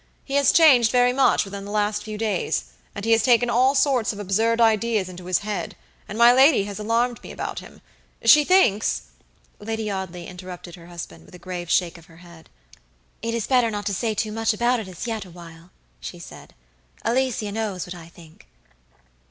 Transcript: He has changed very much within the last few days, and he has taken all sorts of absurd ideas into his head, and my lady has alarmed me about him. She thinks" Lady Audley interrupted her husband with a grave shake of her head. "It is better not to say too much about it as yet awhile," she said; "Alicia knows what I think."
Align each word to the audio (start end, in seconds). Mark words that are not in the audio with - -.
He 0.25 0.33
has 0.33 0.51
changed 0.51 0.91
very 0.91 1.13
much 1.13 1.45
within 1.45 1.63
the 1.63 1.69
last 1.69 2.01
few 2.03 2.17
days, 2.17 2.63
and 2.95 3.05
he 3.05 3.11
has 3.11 3.21
taken 3.21 3.51
all 3.51 3.75
sorts 3.75 4.11
of 4.11 4.17
absurd 4.17 4.59
ideas 4.59 5.07
into 5.07 5.25
his 5.25 5.37
head, 5.45 5.75
and 6.07 6.17
my 6.17 6.33
lady 6.33 6.63
has 6.63 6.79
alarmed 6.79 7.21
me 7.21 7.31
about 7.31 7.59
him. 7.59 7.83
She 8.25 8.43
thinks" 8.43 9.03
Lady 9.59 9.91
Audley 9.91 10.25
interrupted 10.25 10.73
her 10.73 10.87
husband 10.87 11.25
with 11.27 11.35
a 11.35 11.45
grave 11.45 11.69
shake 11.69 11.99
of 11.99 12.07
her 12.07 12.17
head. 12.25 12.49
"It 13.21 13.35
is 13.35 13.45
better 13.45 13.69
not 13.69 13.85
to 13.85 13.93
say 13.93 14.15
too 14.15 14.31
much 14.31 14.55
about 14.55 14.79
it 14.79 14.87
as 14.87 15.05
yet 15.05 15.23
awhile," 15.23 15.69
she 15.99 16.17
said; 16.17 16.55
"Alicia 17.03 17.51
knows 17.51 17.85
what 17.85 17.93
I 17.93 18.07
think." 18.07 18.47